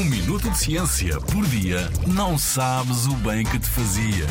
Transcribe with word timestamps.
Um 0.00 0.04
minuto 0.04 0.48
de 0.50 0.56
ciência 0.56 1.20
por 1.20 1.46
dia 1.46 1.90
não 2.06 2.38
sabes 2.38 3.04
o 3.04 3.14
bem 3.16 3.44
que 3.44 3.58
te 3.58 3.66
fazia. 3.66 4.26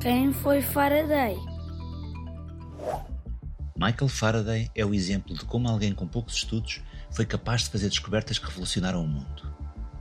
Quem 0.00 0.32
foi 0.32 0.60
Faraday? 0.60 1.36
Michael 3.76 4.08
Faraday 4.08 4.70
é 4.74 4.84
o 4.84 4.92
exemplo 4.92 5.32
de 5.36 5.44
como 5.44 5.68
alguém 5.68 5.94
com 5.94 6.08
poucos 6.08 6.34
estudos 6.34 6.82
foi 7.12 7.24
capaz 7.24 7.62
de 7.62 7.70
fazer 7.70 7.88
descobertas 7.88 8.36
que 8.36 8.46
revolucionaram 8.46 9.04
o 9.04 9.06
mundo. 9.06 9.54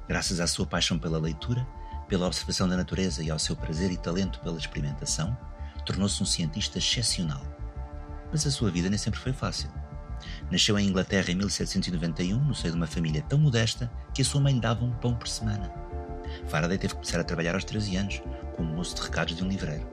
Graças 0.07 0.39
à 0.39 0.48
sua 0.48 0.66
paixão 0.66 0.98
pela 0.98 1.20
leitura, 1.20 1.64
pela 2.09 2.25
observação 2.25 2.68
da 2.68 2.75
natureza 2.75 3.21
e 3.21 3.30
ao 3.30 3.38
seu 3.38 3.55
prazer 3.55 3.91
e 3.91 3.98
talento 3.98 4.39
pela 4.39 4.57
experimentação, 4.57 5.38
tornou-se 5.86 6.23
um 6.23 6.25
cientista 6.25 6.80
excepcional. 6.80 7.43
Mas 8.32 8.48
a 8.48 8.50
sua 8.50 8.71
vida 8.71 8.89
nem 8.89 8.98
sempre 8.98 9.20
foi 9.20 9.34
fácil. 9.34 9.70
Nasceu 10.52 10.77
em 10.77 10.89
Inglaterra 10.89 11.31
em 11.31 11.36
1791, 11.36 12.38
no 12.38 12.54
seio 12.54 12.73
de 12.73 12.77
uma 12.77 12.86
família 12.86 13.21
tão 13.21 13.39
modesta 13.39 13.89
que 14.13 14.21
a 14.21 14.25
sua 14.25 14.41
mãe 14.41 14.54
lhe 14.54 14.59
dava 14.59 14.84
um 14.84 14.91
pão 14.91 15.16
por 15.16 15.30
semana. 15.30 15.71
Faraday 16.48 16.77
teve 16.77 16.93
que 16.93 16.99
começar 16.99 17.21
a 17.21 17.23
trabalhar 17.23 17.55
aos 17.55 17.63
13 17.63 17.95
anos, 17.95 18.21
como 18.57 18.73
moço 18.73 18.93
de 18.95 19.02
recados 19.02 19.34
de 19.34 19.43
um 19.45 19.48
livreiro. 19.48 19.88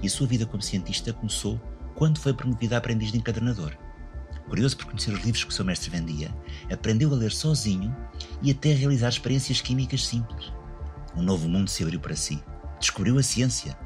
E 0.00 0.06
a 0.06 0.10
sua 0.10 0.28
vida 0.28 0.46
como 0.46 0.62
cientista 0.62 1.12
começou 1.12 1.60
quando 1.96 2.20
foi 2.20 2.32
promovido 2.32 2.76
a 2.76 2.78
aprendiz 2.78 3.10
de 3.10 3.18
encadernador. 3.18 3.76
Curioso 4.48 4.76
por 4.76 4.86
conhecer 4.86 5.10
os 5.12 5.24
livros 5.24 5.42
que 5.42 5.50
o 5.50 5.52
seu 5.52 5.64
mestre 5.64 5.90
vendia, 5.90 6.32
aprendeu 6.72 7.12
a 7.12 7.16
ler 7.16 7.32
sozinho 7.32 7.94
e 8.40 8.52
até 8.52 8.72
a 8.72 8.76
realizar 8.76 9.08
experiências 9.08 9.60
químicas 9.60 10.06
simples. 10.06 10.52
Um 11.16 11.22
novo 11.22 11.48
mundo 11.48 11.68
se 11.68 11.82
abriu 11.82 11.98
para 11.98 12.14
si. 12.14 12.40
Descobriu 12.78 13.18
a 13.18 13.24
ciência. 13.24 13.76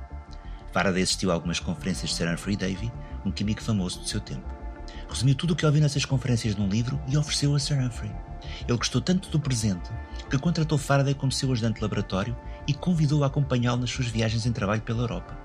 Faraday 0.71 1.03
assistiu 1.03 1.31
a 1.31 1.35
algumas 1.35 1.61
conferências 1.61 2.11
de 2.11 2.17
Sir 2.17 2.31
Humphrey 2.31 2.57
Davy, 2.57 2.93
um 3.25 3.31
químico 3.31 3.63
famoso 3.63 4.01
do 4.01 4.07
seu 4.07 4.21
tempo. 4.21 4.60
Resumiu 5.09 5.35
tudo 5.35 5.53
o 5.53 5.57
que 5.57 5.67
ouviu 5.67 5.81
nessas 5.81 6.05
conferências 6.05 6.55
num 6.55 6.69
livro 6.69 7.01
e 7.09 7.17
ofereceu 7.17 7.55
a 7.55 7.59
Sir 7.59 7.79
Humphrey. 7.79 8.13
Ele 8.67 8.79
gostou 8.79 9.01
tanto 9.01 9.29
do 9.29 9.41
presente 9.41 9.91
que 10.29 10.39
contratou 10.39 10.79
Faraday 10.79 11.15
como 11.15 11.33
seu 11.33 11.51
ajudante 11.51 11.77
de 11.77 11.83
laboratório 11.83 12.37
e 12.67 12.73
convidou-o 12.73 13.25
a 13.25 13.27
acompanhá-lo 13.27 13.81
nas 13.81 13.91
suas 13.91 14.09
viagens 14.09 14.47
em 14.47 14.53
trabalho 14.53 14.83
pela 14.83 15.03
Europa. 15.03 15.37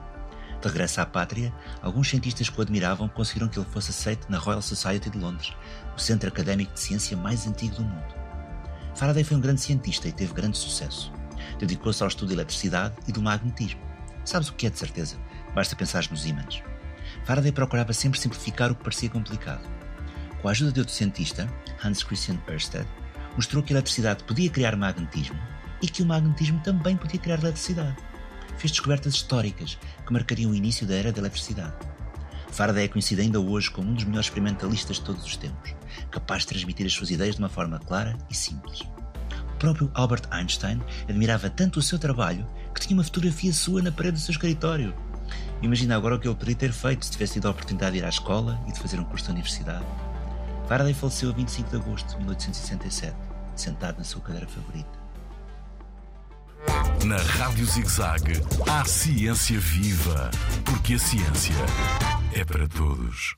De 0.61 0.67
regresso 0.67 1.02
à 1.02 1.05
pátria, 1.05 1.53
alguns 1.81 2.09
cientistas 2.09 2.50
que 2.50 2.58
o 2.58 2.61
admiravam 2.61 3.08
conseguiram 3.08 3.47
que 3.47 3.59
ele 3.59 3.67
fosse 3.70 3.92
aceito 3.92 4.30
na 4.30 4.38
Royal 4.38 4.61
Society 4.61 5.09
de 5.09 5.17
Londres, 5.17 5.53
o 5.95 6.00
centro 6.00 6.30
académico 6.30 6.73
de 6.73 6.80
ciência 6.80 7.17
mais 7.17 7.48
antigo 7.48 7.75
do 7.75 7.83
mundo. 7.83 8.16
Faraday 8.95 9.23
foi 9.23 9.38
um 9.38 9.42
grande 9.42 9.61
cientista 9.61 10.08
e 10.08 10.11
teve 10.11 10.33
grande 10.33 10.58
sucesso. 10.58 11.11
Dedicou-se 11.59 12.02
ao 12.02 12.08
estudo 12.08 12.30
da 12.30 12.36
eletricidade 12.36 12.95
e 13.08 13.11
do 13.11 13.22
magnetismo. 13.22 13.81
Sabes 14.23 14.50
o 14.50 14.53
que 14.53 14.67
é 14.67 14.70
de 14.70 14.80
certeza? 14.80 15.17
Basta 15.53 15.75
pensar 15.75 16.03
nos 16.09 16.25
ímãs. 16.25 16.64
Faraday 17.26 17.52
procurava 17.52 17.92
sempre 17.92 18.20
simplificar 18.20 18.72
o 18.72 18.76
que 18.76 18.84
parecia 18.84 19.09
complicado. 19.09 19.68
Com 20.42 20.48
a 20.48 20.52
ajuda 20.52 20.72
de 20.72 20.80
outro 20.80 20.94
cientista, 20.94 21.52
Hans 21.84 22.04
Christian 22.04 22.38
Ørsted, 22.48 22.88
mostrou 23.36 23.64
que 23.64 23.73
a 23.73 23.76
eletricidade 23.76 24.23
podia 24.23 24.50
criar 24.50 24.76
magnetismo 24.76 25.40
e 25.82 25.88
que 25.88 26.04
o 26.04 26.06
magnetismo 26.06 26.59
também 26.62 26.95
podia 26.95 27.20
criar 27.20 27.40
eletricidade. 27.40 27.98
Fez 28.58 28.72
descobertas 28.72 29.16
históricas 29.16 29.78
que 30.06 30.14
marcariam 30.14 30.52
o 30.52 30.56
início 30.56 30.88
da 30.88 30.95
era 30.95 31.12
da 31.12 31.20
eletricidade. 31.20 31.73
Faraday 32.52 32.86
é 32.86 32.88
conhecido 32.88 33.22
ainda 33.22 33.39
hoje 33.39 33.70
como 33.70 33.89
um 33.89 33.94
dos 33.94 34.06
melhores 34.06 34.28
experimentalistas 34.28 34.98
de 34.98 35.04
todos 35.04 35.26
os 35.26 35.36
tempos, 35.36 35.76
capaz 36.10 36.44
de 36.44 36.50
transmitir 36.50 36.86
as 36.86 36.94
suas 36.94 37.10
ideias 37.10 37.36
de 37.36 37.42
uma 37.42 37.50
forma 37.50 37.80
clara 37.80 38.17
e 38.30 38.36
simples. 38.36 38.82
O 38.82 39.58
próprio 39.58 39.92
Albert 39.94 40.23
Einstein 40.32 40.82
admirava 41.10 41.50
tanto 41.50 41.80
o 41.80 41.82
seu 41.82 42.00
trabalho 42.00 42.48
que 42.73 42.82
tinha 42.82 42.98
uma 42.98 43.04
fotografia 43.04 43.52
sua 43.52 43.82
na 43.82 43.92
parede 43.92 44.17
do 44.17 44.20
seu 44.20 44.32
escritório. 44.32 44.94
Imagina 45.61 45.95
agora 45.95 46.16
o 46.16 46.20
que 46.20 46.28
ele 46.28 46.36
poderia 46.36 46.56
ter 46.56 46.72
feito 46.72 47.06
se 47.06 47.11
tivesse 47.11 47.34
tido 47.34 47.48
a 47.48 47.52
oportunidade 47.52 47.94
de 47.94 48.00
ir 48.00 48.06
à 48.06 48.09
escola 48.09 48.59
e 48.67 48.72
de 48.72 48.80
fazer 48.80 49.00
um 49.00 49.03
curso 49.03 49.25
de 49.25 49.31
universidade. 49.31 49.86
Faraday 50.67 50.94
faleceu 50.94 51.30
a 51.30 51.34
25 51.34 51.70
de 51.70 51.75
agosto 51.75 52.09
de 52.09 52.17
1867, 52.17 53.16
sentado 53.56 53.98
na 53.98 54.03
sua 54.03 54.22
cadeira 54.22 54.48
favorita. 54.48 55.06
Na 57.06 57.17
Rádio 57.17 57.66
ZigZag, 57.66 58.42
há 58.67 58.83
ciência 58.83 59.59
viva, 59.59 60.31
porque 60.64 60.95
a 60.95 61.00
ciência 61.00 61.54
é 62.33 62.43
para 62.43 62.67
todos. 62.67 63.36